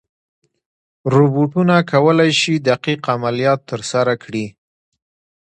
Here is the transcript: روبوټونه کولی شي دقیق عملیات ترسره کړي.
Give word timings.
روبوټونه 1.13 1.75
کولی 1.91 2.31
شي 2.41 2.53
دقیق 2.67 3.01
عملیات 3.15 3.59
ترسره 3.71 4.13
کړي. 4.23 4.45